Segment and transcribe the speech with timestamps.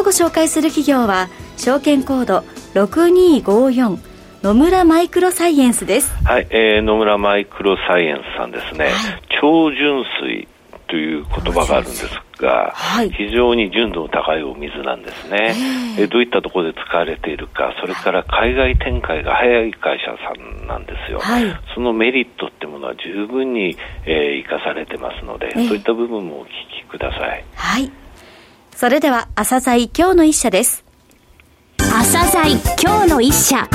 [0.00, 1.28] 今日ご紹介する企業は
[1.58, 2.38] 証券コード
[2.72, 3.98] 6254
[4.42, 6.10] 野村マイクロサイエンスです。
[6.24, 8.94] はい、えー、野村マイクロサイエンスさんですね、はい、
[9.42, 10.48] 超純水
[10.88, 15.54] という言葉があるんですが、はい、非常に純度の高いお水なんですね、
[15.98, 23.76] えー、どういったところで使われているか、それから海外展開が早い会社さんなんですよ、はい、そのメリットってものは十分に、
[24.06, 27.44] えー、生かされてますので、そういった部分もお聞きください。
[27.54, 27.92] はい
[28.80, 30.86] それでは朝鮮今日の一社です
[31.76, 33.68] 朝鮮今日の一社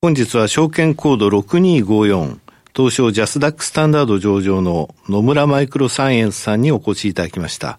[0.00, 2.38] 本日は証券コード6254
[2.74, 7.78] 東証ジャスダックスタンダード上場の野村マイクロサイエンスさんにお越しいただきました。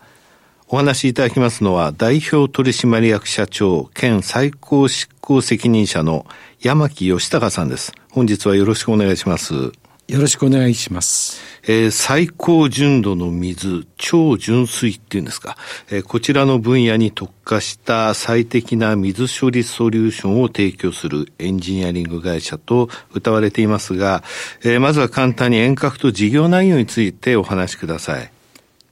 [0.68, 6.28] お話しいただきますのは代表取締役社長兼最高執行責任者の
[6.60, 7.94] 山木義隆さんです。
[8.12, 9.72] 本日はよろしくお願いします。
[10.08, 11.42] よろしくお願いします。
[11.66, 15.56] えー、最高純度の水、超純水っていうんですか、
[15.90, 24.24] えー、こちらの分野に特化した最適な水処理ソリューションを提供するエンジニアリング会社と謳われていますが、
[24.64, 28.30] えー、まずは簡単に遠隔と事業内容についてお話しください。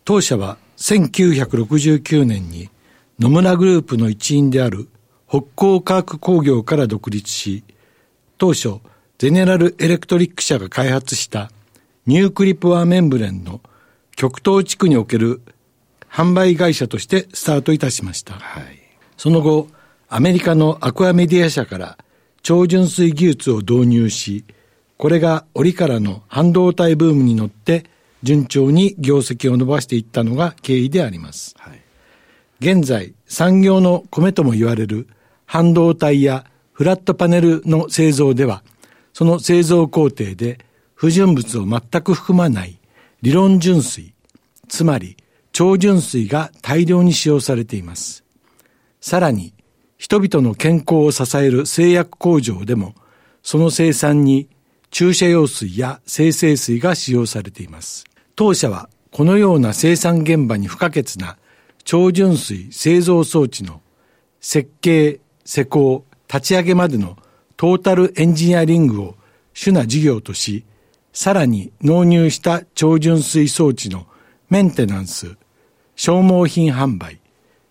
[0.06, 2.70] 当社は1969年に
[3.20, 4.88] 野村グループの一員である
[5.28, 7.64] 北港科学工業から独立し、
[8.38, 8.80] 当初、
[9.22, 11.52] ゼネラルエレクトリック社が開発した
[12.08, 13.62] ニュークリプワーメンブレンの
[14.16, 15.44] 極東地区における
[16.10, 18.34] 販売会社としてスタートいたしました。
[18.34, 18.80] はい、
[19.18, 19.68] その後、
[20.10, 22.00] アメリカのアクアメディア社から
[22.42, 24.44] 超純水技術を導入し、
[24.98, 27.86] これが折からの半導体ブームに乗って
[28.24, 31.54] 順調に業績を伸ばしていったのが経緯であります。
[31.60, 31.82] はい、
[32.60, 35.08] 現在、産業の米とも言われる
[35.46, 36.44] 半導体や
[36.74, 38.64] フラットパネルの製造では、
[39.22, 40.58] その製造工程で
[40.96, 42.80] 不純物を全く含まない
[43.22, 44.16] 理論純水、
[44.68, 45.16] つまり
[45.52, 48.24] 超純水が大量に使用されています。
[49.00, 49.54] さらに、
[50.00, 52.96] 人々の健康を支える製薬工場でも、
[53.44, 54.50] その生産に
[54.90, 58.06] 注射用水や生成水が使用されています。
[58.36, 61.38] 当社はこのような生産現場に不可欠な
[61.84, 63.84] 超純水製造装置の
[64.40, 67.18] 設計、施工、立ち上げまでの
[67.62, 69.16] トータルエンジニアリングを
[69.54, 70.66] 主な事業とし、
[71.14, 74.08] さらに納入した超純水装置の
[74.50, 75.38] メンテナンス、
[75.96, 77.20] 消耗品販売、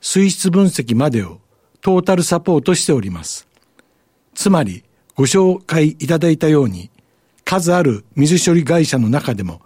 [0.01, 1.41] 水質分析までを
[1.81, 3.49] トータルサポートしております。
[4.33, 4.85] つまり、
[5.17, 6.89] ご紹介いただいたように、
[7.45, 9.61] 数ある水処理会社の中でも、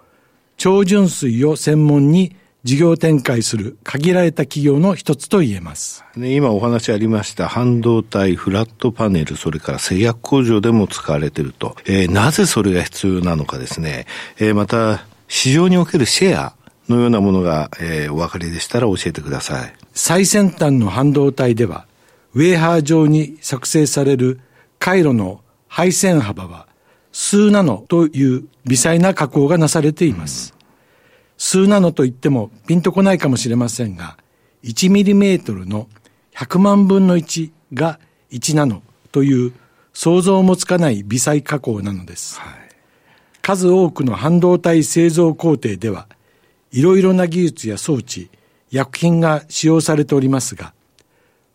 [0.56, 6.05] 超純水を専門に事業展開する限られた企業の一つと言えます。
[6.17, 11.77] 今お話ありました半導体、フラットパネル、それから製薬工場でも使われていると。
[11.85, 14.07] えー、なぜそれが必要なのかですね。
[14.39, 16.55] えー、また、市場におけるシェア
[16.89, 19.75] のようなものが、えー、お分かりでしたら教えてください。
[19.93, 21.87] 最先端の半導体では、
[22.35, 24.41] ウェーハー状に作成される
[24.79, 26.67] 回路の配線幅は
[27.13, 30.54] 数ナノという微細な加工がなされています。
[31.37, 34.17] 数ナノと言ってもピンとこないかもしれませんが、
[34.62, 35.89] 1ミリメートルの
[36.34, 37.99] 100万分の1が
[38.31, 39.53] 1ナノという
[39.93, 42.41] 想像もつかない微細加工なのです。
[42.41, 42.55] はい、
[43.43, 46.09] 数多くの半導体製造工程では、
[46.73, 48.31] いろいろな技術や装置、
[48.71, 50.75] 薬品が使用されておりますが、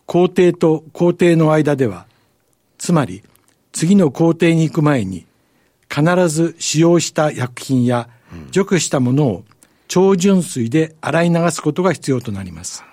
[0.06, 2.06] 工程と工程の間では、
[2.78, 3.24] つまり
[3.74, 5.26] 次の工程に行く前に、
[5.94, 8.08] 必ず使用した薬品や
[8.52, 9.44] 除去したものを
[9.90, 12.86] 超純水で洗い流すことが必要となります。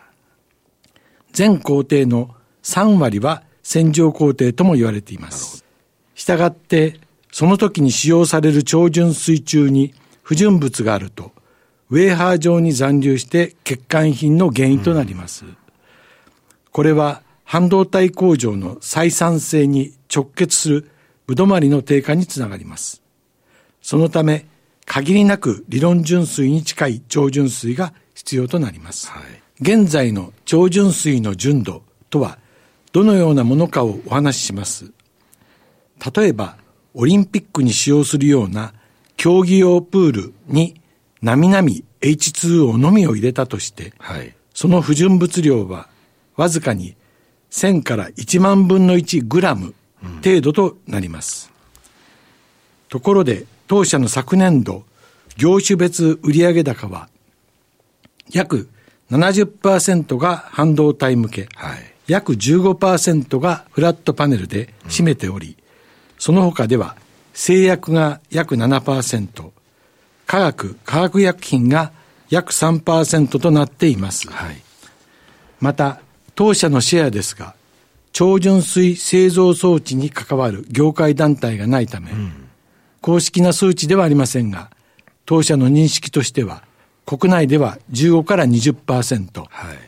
[1.32, 5.64] 全工程の3割は洗浄工程とも言われています。
[6.14, 6.98] したがって、
[7.30, 11.32] その時に使用される超純水中に不純物があると、
[11.90, 15.44] ウェーハー状に残留して欠陥品の原因となります。
[16.72, 20.90] これは半導体工場の採算性に直結する
[21.26, 23.02] ぶどまりの低下につながります。
[23.82, 24.46] そのため、
[24.86, 29.10] 限りなく理論純水に近い超純水が必要となります。
[29.10, 29.22] はい、
[29.60, 32.38] 現在の超純水の純度とは
[32.92, 34.90] どのようなものかをお話しします。
[36.16, 36.56] 例えば、
[36.94, 38.72] オリンピックに使用するような
[39.18, 40.80] 競技用プールに
[41.20, 45.88] なみなみ H2O のみを入れたとして、はい、その不純物量は
[46.36, 46.96] わずかに
[47.50, 49.74] 1000から1万分の1グラム
[50.24, 51.50] 程度となります。
[51.52, 51.80] うん、
[52.88, 54.84] ところで、当社の昨年度、
[55.36, 57.08] 業種別売上高は、
[58.32, 58.68] 約
[59.10, 65.54] 70%が半導体向け、はい、約15%がフラットパネルで占めており、うん、
[66.18, 66.96] その他では
[67.34, 69.50] 製薬が約7%、
[70.26, 71.92] 化学、化学薬品が
[72.30, 74.28] 約3%となっています。
[74.28, 74.56] はい、
[75.60, 76.00] また、
[76.34, 77.54] 当社のシェアですが、
[78.12, 82.45] 超純水製造装置に関わる業界団体がないため、うん、
[83.06, 84.68] 公式な数値ではありませんが、
[85.26, 86.64] 当社の認識としては、
[87.04, 89.78] 国内では15から20%、はい、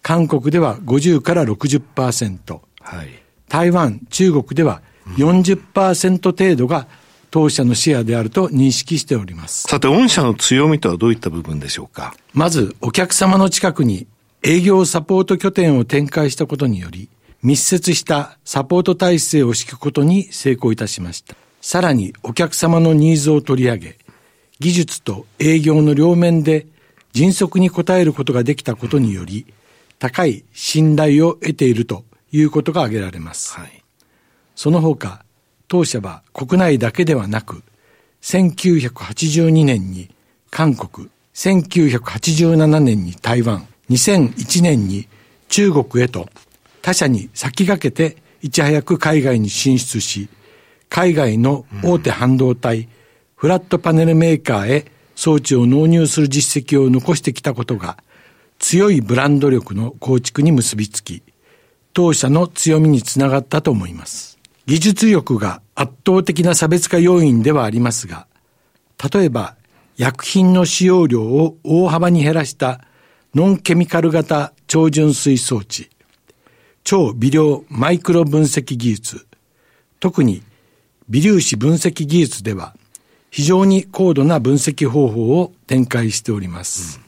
[0.00, 3.08] 韓国では50から60%、はい、
[3.48, 4.80] 台湾、中国では
[5.16, 6.86] 40%程度が
[7.32, 9.62] 当社のシェアであると認識しております。
[9.62, 12.14] さて、御社の強みとはどういった部分でしょうか？
[12.32, 14.06] まず、お客様の近くに
[14.44, 17.08] 営業サポート拠点を展開したことにより、
[17.42, 21.34] 密接したサポート体制を敷くことに成功いたしました。
[21.60, 23.98] さらに、お客様のニーズを取り上げ、
[24.60, 26.66] 技術と営業の両面で
[27.12, 29.46] 迅速に応えることができたことにより、
[29.98, 33.54] 高い信頼を得ているということが挙げられます。
[33.54, 33.82] はい、
[34.54, 35.24] その他、
[35.66, 37.62] 当社は国内だけではなく、
[38.22, 40.10] 1982年に
[40.50, 45.08] 韓国、1987年に台湾、2001年に
[45.48, 46.28] 中国へと
[46.82, 50.28] 他社に先駆けていち早く海外に進出し、
[50.88, 52.88] 海外の大手半導体、
[53.36, 57.98] フラットパネルメーカーへ装置を納入する実績を残してきたことが、
[58.58, 61.22] 強いブランド力の構築に結びつき、
[61.92, 64.38] 当社の強みにつながったと思います。
[64.66, 68.26] 技術力が圧倒的な差別化要因ではありますが、
[69.12, 69.56] 例えば
[69.96, 72.80] 薬品の使用量を大幅に減らした
[73.34, 75.88] ノンケミカル型超純水装置、
[76.84, 79.26] 超微量マイクロ分析技術、
[80.00, 80.42] 特に
[81.08, 82.74] 微粒子分析技術では
[83.30, 86.98] 非常に高度な分析方法を展開しております。
[86.98, 87.04] うん、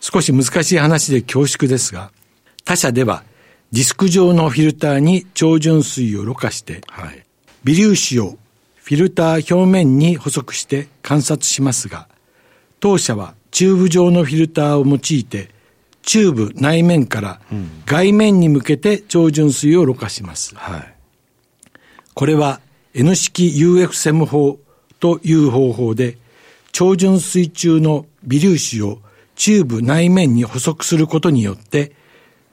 [0.00, 2.10] 少し難しい話で恐縮ですが、
[2.64, 3.24] 他社では
[3.72, 7.24] ディスク状のフィルターに超純水をろ過して、はい、
[7.64, 8.38] 微粒子を
[8.76, 12.08] フィルター表面に捕捉して観察しますが、
[12.80, 15.50] 当社はチューブ状のフィルターを用いて、
[16.02, 17.40] チューブ内面から
[17.84, 20.54] 外面に向けて超純水をろ過します。
[20.54, 20.94] はい、
[22.14, 22.60] これは
[22.94, 24.58] N 式 UF ム法
[25.00, 26.18] という方法で、
[26.72, 28.98] 超純水中の微粒子を
[29.36, 31.92] チューブ内面に補足することによって、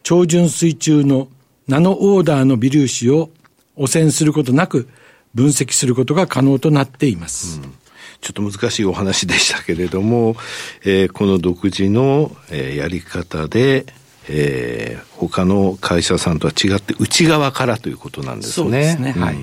[0.04, 1.28] 超純水中の
[1.68, 3.30] ナノオーダーの微粒子を
[3.76, 4.88] 汚染することなく
[5.34, 7.60] 分析することが可能となっています。
[7.62, 7.74] うん
[8.22, 10.36] ちょっと難しいお話でしたけれども、
[10.84, 13.86] えー、この独自の、えー、やり方で、
[14.28, 18.54] えー、他の会社さんとは違って内側からということなんですね。
[18.54, 19.12] そうですね。
[19.12, 19.38] はい。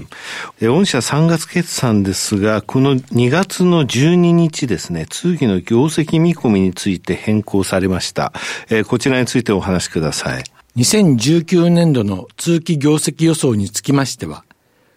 [0.60, 8.32] え御社3月決算ですが、この2月の12日ですね、通期の業績見込みについて変更されました。
[8.70, 10.44] えー、こちらについてお話しください。
[10.76, 14.44] 2019年度の通期業績予想につきましては、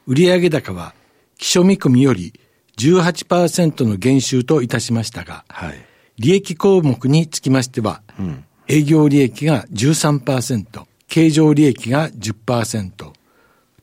[0.07, 0.93] 売上高は
[1.37, 2.33] 基礎見込みより
[2.77, 5.75] 18%の減収といたしましたが、はい、
[6.17, 13.11] 利益項目につきましては、うん、営業利益が13%、経常利益が10%、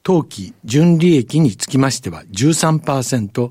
[0.03, 3.51] 当期純利益につきましては13%、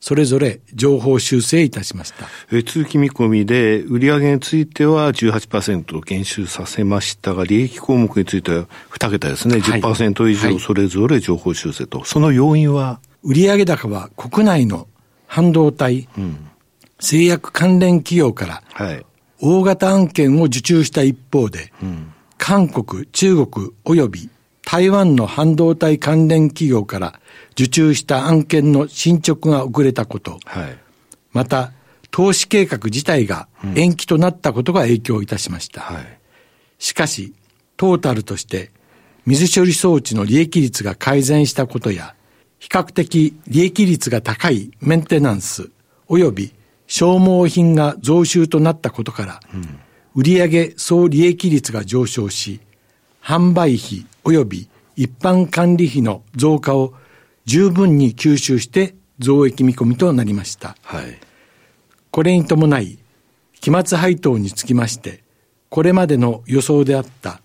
[0.00, 2.26] それぞれ情報修正いたしました。
[2.52, 13.00] え通期見込みで、売上については18%減収させましたが、利益項目については2桁ですね、10%以上それぞれ情報修正と、はい、その要因は？
[13.24, 14.86] 売上高は国内の
[15.26, 16.48] 半導体、うん、
[17.00, 18.62] 製薬関連企業から
[19.40, 24.30] 大型案件を受注した一方で、うん、韓国、中国及び
[24.64, 27.20] 台湾の半導体関連企業から
[27.52, 30.78] 受注した案件の進捗が遅れたこと、はい、
[31.32, 31.72] また、
[32.10, 35.86] 投資計画自体が延期となったことが影響いたしました。
[35.88, 36.18] うんはい、
[36.78, 37.34] しかし、
[37.76, 38.70] トータルとして、
[39.24, 42.14] 水処理装置の利益率が改善したことや、
[42.58, 45.70] 比較的利益率が高いメンテナンス
[46.08, 46.54] 及び
[46.88, 49.78] 消耗品が増収となったことから、うん、
[50.16, 52.60] 売上総利益率が上昇し、
[53.22, 56.94] 販売費及び一般管理費の増加を
[57.44, 60.76] 十分に吸収して増益見込みとなりました。
[60.82, 61.18] はい、
[62.10, 62.98] これに伴い、
[63.60, 65.22] 期末配当につきまして、
[65.68, 67.42] これまでの予想であった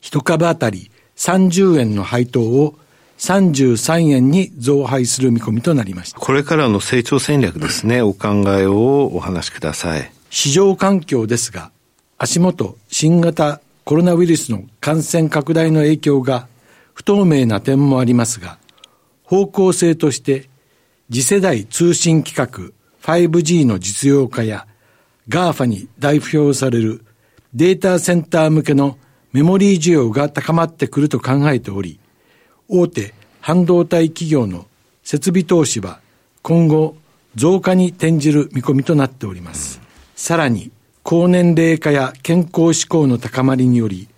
[0.00, 2.74] 一株当たり30円の配当を
[3.22, 6.18] 33円に増配する見込みとなりました。
[6.18, 10.12] これからの成長戦略ですね、お考えをお話しください。
[10.28, 11.70] 市場環境ですが、
[12.18, 16.48] 足元新型コロナウイルスの感染拡大の影響が
[16.94, 18.58] 不透明な点もありますが、
[19.22, 20.48] 方向性として
[21.08, 24.66] 次世代通信規格 5G の実用化や
[25.28, 27.04] GAFA に代表される
[27.54, 28.98] データセンター向けの
[29.32, 32.00] メモリー需要が高まってくると考えており、
[32.74, 33.12] 大手
[33.42, 34.64] 半導体企業の
[35.04, 36.00] 設備投資は
[36.40, 36.96] 今後
[37.34, 39.82] 増加に転じる見込みとなっております。
[40.16, 40.70] さらに、
[41.02, 44.08] 高年齢化や健康志向の高まりにより、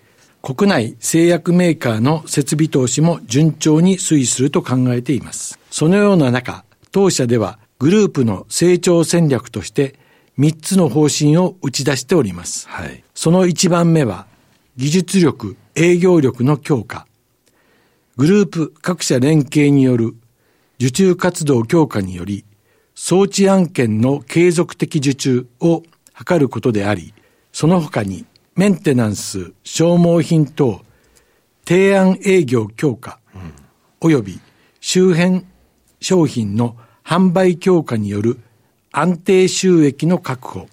[0.40, 5.58] 国内製薬メーカーの設備投資も順調に推移すると考えています。
[5.70, 9.96] そのような中、当社ではグループの成長戦略として
[10.38, 12.68] 3つの方針を打ち出しております。
[12.68, 14.26] はい、その1番目は、
[14.76, 17.06] 技術力、営業力の強化。
[18.16, 20.14] グループ各社連携による
[20.78, 22.44] 受注活動強化により、
[22.94, 25.82] 装置案件の継続的受注を
[26.24, 27.12] 図ることであり、
[27.52, 30.80] その他にメンテナンス、消耗品等、
[31.66, 33.18] 提案営業強化、
[34.00, 34.38] および
[34.80, 35.44] 周辺
[36.00, 38.38] 商品の販売強化による
[38.92, 40.68] 安定収益の確保、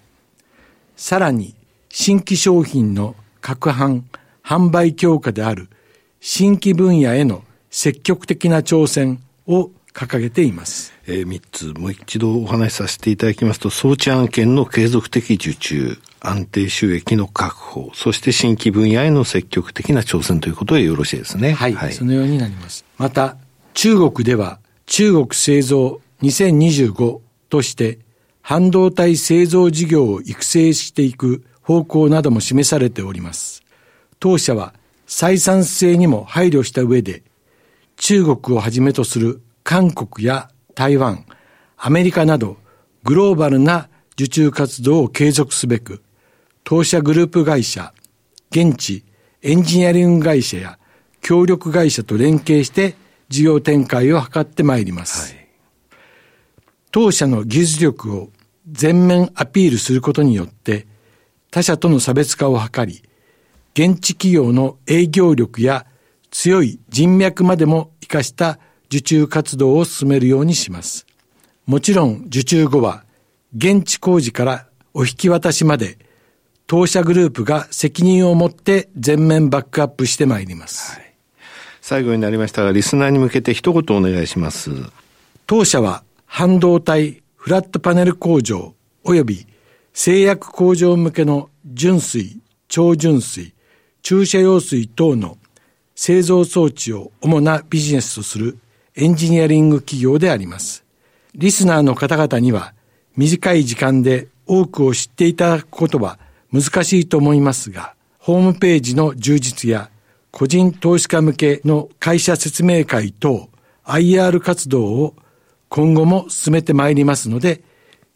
[0.94, 1.56] さらに
[1.88, 4.02] 新規商品の拡販、
[4.44, 5.68] 販売強化である
[6.24, 10.92] 新規分野への積極的な挑戦を掲げています。
[11.08, 21.54] えー、3つ、もう一度お話しさせていただきますと、装置案件の継続的受注、安定収益の確保、そして新規分野への積極的な挑戦ということでよろしいですね。
[21.54, 22.84] はい、はい、そのようになります。
[22.98, 23.36] また、
[23.74, 27.98] 中国では、中国製造2025として、
[28.42, 33.64] 半導体製造事業を育成していく方向なども示されております。
[34.20, 34.72] 当社は
[35.12, 37.22] 採算性にも配慮した上で、
[37.96, 41.26] 中国をはじめとする韓国や台湾、
[41.76, 42.56] アメリカなど
[43.04, 46.02] グローバルな受注活動を継続すべく、
[46.64, 47.92] 当社グループ会社、
[48.50, 49.04] 現地
[49.42, 50.78] エンジニアリング会社や
[51.20, 52.94] 協力会社と連携して
[53.28, 55.34] 事業展開を図ってまいります。
[55.34, 55.48] はい、
[56.90, 58.30] 当社の技術力を
[58.66, 60.86] 全面アピールすることによって
[61.50, 63.02] 他社との差別化を図り、
[63.74, 65.86] 現地企業の営業力や
[66.30, 71.06] 強い人脈までも活かした受注活動を進めるようにします。
[71.66, 73.04] もちろん受注後は
[73.56, 75.98] 現地工事からお引き渡しまで
[76.66, 80.92] 当社グループが責任を持って全面バックアップしてまいります。
[80.92, 81.14] はい、
[81.80, 84.70] 最後になりましたが、リスナーに向けて一言お願いします。
[85.46, 88.74] 当社は半導体フラットパネル工場
[89.04, 89.46] 及び
[89.92, 93.54] 製薬工場向けの純水、超純水、
[94.02, 95.38] 注射用水等の
[95.94, 98.58] 製造装置を主なビジネスとする
[98.96, 100.84] エンジニアリング企業であります。
[101.34, 102.74] リスナーの方々には
[103.16, 106.18] 短い時間で多くを知っていただくことは
[106.52, 109.90] 難しいと思いますが、ホームページの充実や
[110.30, 113.48] 個人投資家向けの会社説明会等
[113.84, 115.14] IR 活動を
[115.68, 117.62] 今後も進めてまいりますので、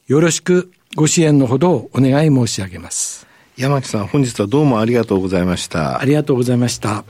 [0.07, 3.26] よろしくご支援のほどをお願い申し上げます。
[3.57, 5.99] 山木さん、本日はどうもありがとうございました。
[5.99, 7.05] ありがとうございました。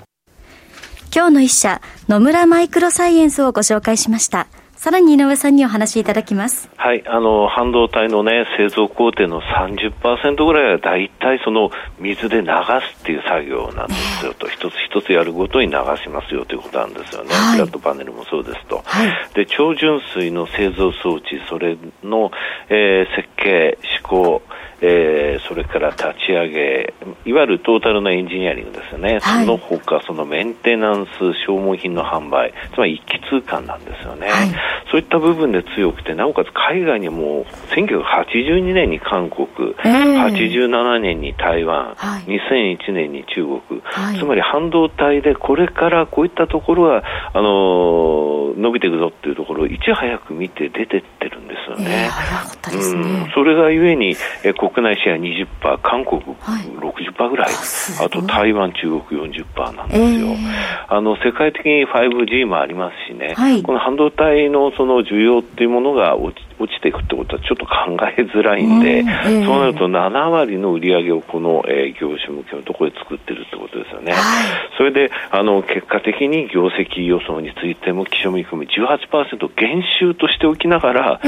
[1.13, 4.47] 今日の一社、野村マイクロサイエンスをご紹介しました。
[4.77, 6.69] さらに井上さんにお話しいただきます。
[6.77, 17.31] はい、あの、半導体のね、製造工程の30%ぐらいは大体その水で流すっていう作業なんですよと、一つ一つやるごとに流しますよということなんですよね。
[17.35, 18.83] はい、フラットパネルもそうですと。
[18.85, 22.31] はい、で、超純水の製造装置、それの、
[22.69, 24.43] えー、設計、施工、
[24.81, 34.49] えー、それから立ち上げ、いわゆるトータルのエンジニアリングですよね、はい、その他そのメンテナンス、消耗品の販売、つまり一気通貫なんですよね、はい、
[34.91, 39.47] そういった部分で強くて、なおかつ海外にも1982年に韓国、
[39.79, 47.03] えー、87年に台湾、はい、2001年に中国、はい、つまり半導体でこれからこういったところは
[47.33, 52.09] あの伸びていくぞっていうところをいち早く見て出てってるんですよね。
[52.09, 74.13] えー、ね、うん、それがゆえに、えー国内シェア20%、韓国60%ぐらい、はい、あと台湾、中国40%なんですよ、えー、あの世界的に 5G もありますしね、はい、この半導体のその需要っていうものが落ち落ちていくってことはちょっと考えづらいんで、えー、そうなると7割の売り上げをこの、えー、業種向けのところで作ってるってことですよね。
[74.13, 74.23] はい、
[74.79, 81.21] それであの結果的に業績予想についても基準見込み18%減収としておきながら、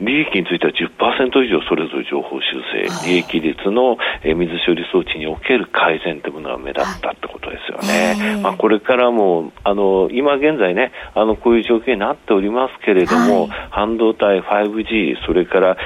[0.00, 8.40] 利益については10%以上それぞれ上方修正、利益率の水処理装置における改善というものが目立ったってことですよね。
[8.42, 15.76] まあ、これからもあの今現在ねあのこういう状況になっておりますけれども、はい、半導体 5G それから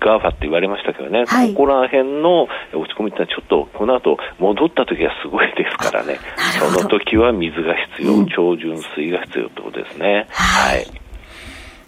[0.00, 6.18] GAFA って言われましたけどね、はい、ここら辺の落ち込みってのはちょっとこの後戻った時はすごいですからね、
[6.58, 10.26] その時は水が必要、うん、超純水が必要ってことですね。
[10.30, 10.86] はい、はい、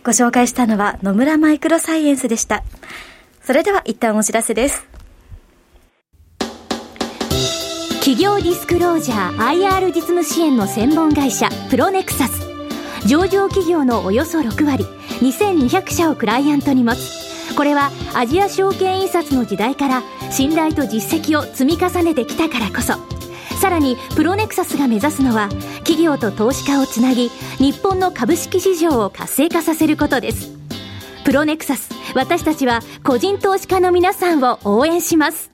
[0.04, 2.64] ご紹介したのは野村マイクロサイエンスでした。
[3.42, 4.92] それでは一旦お知らせです。
[8.00, 12.42] 企業ディスクロージャー IR 実務支援の専門会社プロネクサス
[13.06, 14.85] 上場企業のおよそ6割
[15.21, 23.12] 2200社をクライアントに持つこれはアジア証券印刷の時代から信頼と実績を積み重ねてきたからこそ
[23.62, 25.49] さらにプロネクサスが目指すのは
[25.85, 27.28] 企業と投資家をつなぎ
[27.59, 30.50] 日本の株式市場を活性化させることです。
[31.25, 35.52] プロネクサス私たちは個人投資家の皆さんを応援します。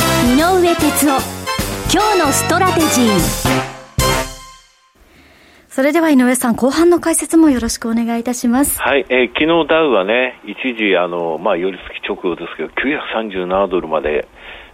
[0.00, 1.44] 井上哲夫
[1.92, 3.74] 今日のストラテジー。
[5.68, 8.80] それでは井上さん、後半の解説もよろしくお願いいたします。
[8.80, 14.26] はい、えー、昨日ダウはね、一時、あの、まあ、寄り付き直後ですけど、937ドルまで、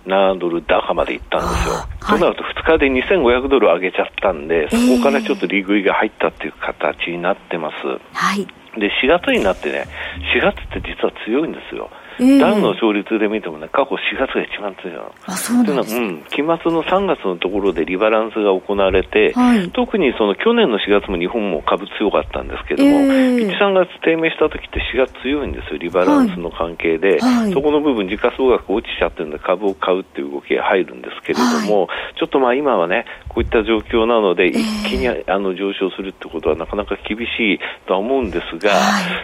[0.06, 1.74] 7ドル高まで行ったんですよ。
[2.00, 7.76] はい、となると2日で2500ドル上げちゃったんで、そこからちょっと利食いが入ったっていう形になってます。
[8.12, 8.46] はい。
[8.78, 9.86] で、4月になってね、
[10.34, 11.90] 4月って実は強いんですよ。
[12.18, 15.12] えー、ダウの勝率で見てもね、過去4月が一番強いの。
[15.26, 16.00] あ、そうなんですか。
[16.00, 34.58] うん、期末の3月のところでリバランスが行われて、はい、特にその去年の4月も日本も株強かったんですけども、えー、1、3月低迷した時って4月強いんですよ、リバランスの関係で、はい、そこの部分、時価総額落ちちゃってるんで株を買うっていう動きが入るんですけれども、はい、ちょっとまあ今はね、こういった状況なので、一
[34.88, 38.74] 気にあの上昇するってことはなかなか厳しいとは思うんですが、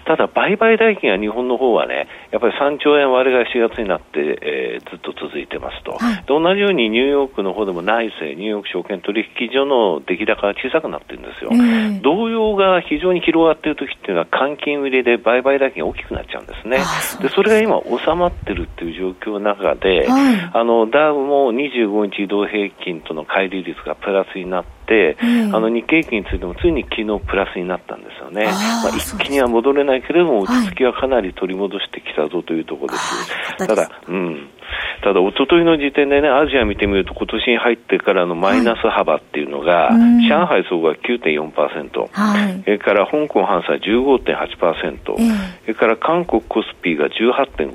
[0.07, 24.86] ただ売買代金は日本の方はね、やっぱり3兆円割れが4月になって、えー、ずっと続いてますと、はい、同じようにニューヨークの方でも内政、ニューヨーク証券取引所の出来高が小さくなってるんですよ、えー、動揺が非常に広がっているときっていうのは、換金売りで売買代金が大きくなっちゃうんですね、そでそれが今、収まってるっていう状況の中で、はい、あのダウも25日移動平均との乖離率がプラスになって、
[25.21, 33.67] うん、あの日経平均についてもついに昨日プラスになったんですよね、まあ、一気には戻れないけれども、落ち着きはかなり取り戻してきたぞというところです。
[33.67, 34.49] ただ、うん、
[35.03, 47.73] ただ、一昨日の時点でね、アジア見てみると、今年に入ってからのマイナス幅っていうのが、はい、上海総合は9.4%、はい、それから香港ハンスは15.8%、えー、それから韓国コスピーが18.5%、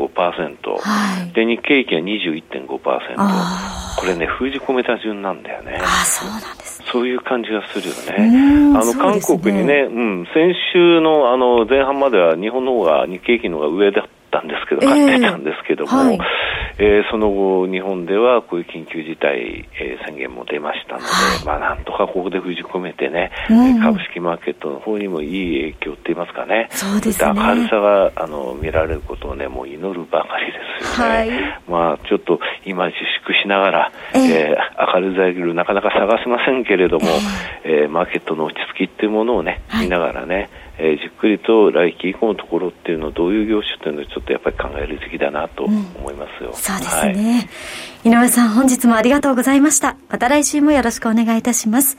[0.80, 5.80] はい、で日経平均は21.5%、これね、封じ込めた順なんだよね。
[5.82, 8.78] あそうなんですそういう感じがするよね。
[8.78, 16.20] あの、韓国にね、うん、先週のあの前半までは日本の方が日経平均の方が上だったんですけど、買ってたんですけども、えーはい
[16.78, 27.32] えー、その後、日本ではこういう緊急事態、えー、宣言も出ましたので、はい、まあなんとかここで封じ込めてね、うん、株式マーケットの方にもいい影響って言いますかね、そうですね。
[27.36, 31.16] 明るさがあの見られることをね、もう祈るばかりですよね。
[31.16, 31.30] はい、
[31.68, 37.08] まあちょっと今自粛しながら、えー、えー、明るい材料なかなか探せませんけれども、
[37.64, 46.50] えー、えー、マーケットの落ち着きっていうものをね、見ながらね、えー、じっくりと来期以降のところっていうのをどういう業種っていうのをちょっとやっぱり考える時期だなと思いますよ。
[46.50, 47.50] うん、そうですね、
[48.04, 49.98] はい、井上さん本日もありがとうございました。
[50.10, 51.98] また来週もよろしくお願いいたします。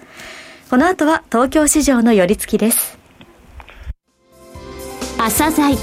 [0.71, 2.97] この後は東京市場の寄り付きです。
[5.19, 5.77] 朝鮮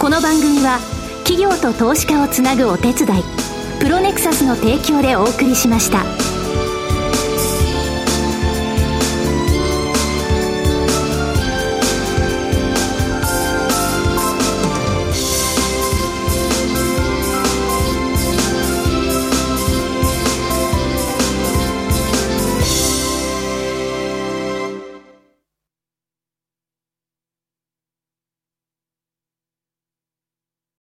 [0.00, 0.78] この番組は
[1.24, 3.22] 企業と投資家をつなぐお手伝い
[3.80, 6.39] プロネクサスの提供でお送りしました。